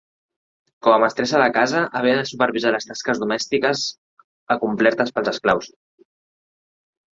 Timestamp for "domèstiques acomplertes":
3.25-5.15